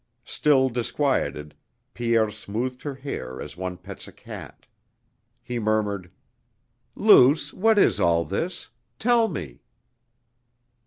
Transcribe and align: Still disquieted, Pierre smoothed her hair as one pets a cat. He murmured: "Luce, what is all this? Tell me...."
Still 0.25 0.69
disquieted, 0.69 1.53
Pierre 1.93 2.31
smoothed 2.31 2.81
her 2.81 2.95
hair 2.95 3.39
as 3.39 3.55
one 3.55 3.77
pets 3.77 4.07
a 4.07 4.11
cat. 4.11 4.65
He 5.43 5.59
murmured: 5.59 6.09
"Luce, 6.95 7.53
what 7.53 7.77
is 7.77 7.99
all 7.99 8.25
this? 8.25 8.69
Tell 8.97 9.27
me...." 9.27 9.61